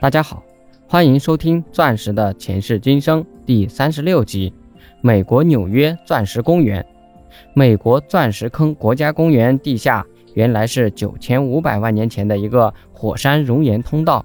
[0.00, 0.40] 大家好，
[0.86, 4.54] 欢迎收听《钻石的前世今生》第三十六集。
[5.00, 6.86] 美国纽约钻石公园，
[7.52, 14.24] 美国钻石坑国家公园地下原来是九千五百万年前的一个火山熔岩通道。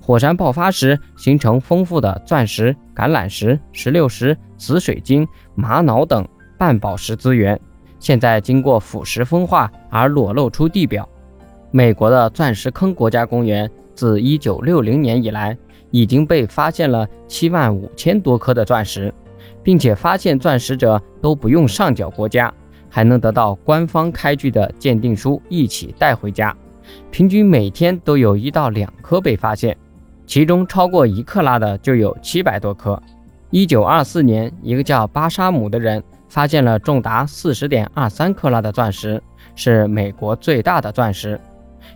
[0.00, 6.26] 火山爆发时形成丰富的钻石、橄榄石、石榴石、紫水晶、玛瑙等
[6.56, 7.60] 半宝石资源，
[7.98, 11.06] 现在经过腐蚀风化而裸露出地表。
[11.70, 13.70] 美国的钻石坑国家公园。
[14.00, 15.54] 自一九六零年以来，
[15.90, 19.12] 已经被发现了七万五千多颗的钻石，
[19.62, 22.50] 并且发现钻石者都不用上缴国家，
[22.88, 26.56] 还能得到官方开具的鉴定书一起带回家。
[27.10, 29.76] 平均每天都有一到两颗被发现，
[30.24, 32.98] 其中超过一克拉的就有七百多颗。
[33.50, 39.22] 一九二四年，一个叫巴沙姆的人发现了重达四十点二三克拉的钻石，
[39.54, 41.38] 是美国最大的钻石。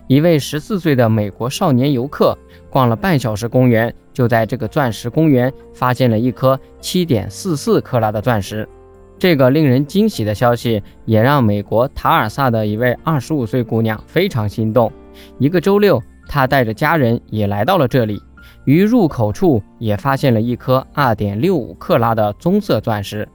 [0.07, 2.37] 一位十四岁的美国少年游客
[2.69, 8.67] 逛了半小时公园，就在这个钻石公园发现了一颗七点四四克拉的钻石。
[9.17, 14.91] 这个令人惊喜的消息也让美国塔尔萨的一位二十五岁姑娘非常心动。
[15.37, 18.21] 一个周六，她带着家人也来到了这里，
[18.65, 23.25] 于入口处也发现了一颗二点六五克拉的棕色钻石，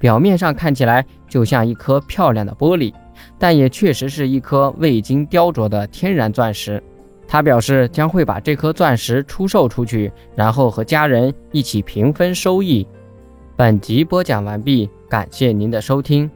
[0.00, 2.92] 表面上看起来就像一颗漂亮的玻璃。
[3.38, 6.82] 但也确实是一颗未经雕琢的天然钻石。
[7.26, 12.86] 他表示将会把这颗钻石出售出去，然后和家人一起平分收益。
[13.54, 16.30] 本集播讲完毕，感谢您的收听。